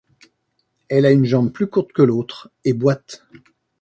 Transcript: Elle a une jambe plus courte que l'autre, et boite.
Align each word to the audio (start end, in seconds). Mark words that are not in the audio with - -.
Elle 0.89 1.05
a 1.05 1.11
une 1.11 1.25
jambe 1.25 1.51
plus 1.51 1.67
courte 1.67 1.93
que 1.93 2.01
l'autre, 2.01 2.49
et 2.65 2.73
boite. 2.73 3.23